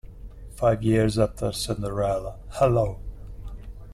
Five 0.55 0.81
years 0.81 1.19
after 1.19 1.51
"Cinderella", 1.51 2.39
"Hello! 2.53 2.99